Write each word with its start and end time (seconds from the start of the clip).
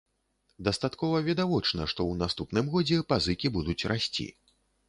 Дастаткова 0.67 1.19
відавочна, 1.27 1.87
што 1.93 2.01
ў 2.11 2.21
наступным 2.23 2.73
годзе 2.77 2.97
пазыкі 3.15 3.55
будуць 3.59 3.81
расці. 3.93 4.27